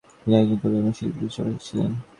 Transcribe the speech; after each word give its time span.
তিনি 0.19 0.35
একজন 0.37 0.57
কবি 0.61 0.75
এবং 0.79 0.91
শিল্পের 0.97 1.19
পৃষ্ঠপোষক 1.19 1.57
ছিলেন। 1.65 1.91